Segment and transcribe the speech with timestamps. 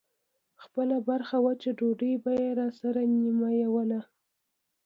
[0.63, 4.01] خپله برخه وچه ډوډۍ به يې راسره نيموله.